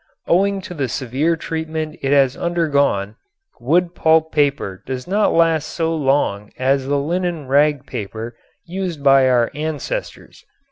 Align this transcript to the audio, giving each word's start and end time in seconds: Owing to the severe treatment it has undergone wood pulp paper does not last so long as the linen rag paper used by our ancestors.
Owing 0.25 0.61
to 0.61 0.73
the 0.73 0.87
severe 0.87 1.35
treatment 1.35 1.99
it 2.01 2.11
has 2.11 2.35
undergone 2.35 3.17
wood 3.59 3.93
pulp 3.93 4.31
paper 4.31 4.81
does 4.87 5.05
not 5.07 5.31
last 5.31 5.67
so 5.67 5.95
long 5.95 6.49
as 6.57 6.87
the 6.87 6.97
linen 6.97 7.45
rag 7.45 7.85
paper 7.85 8.35
used 8.65 9.03
by 9.03 9.29
our 9.29 9.51
ancestors. 9.53 10.43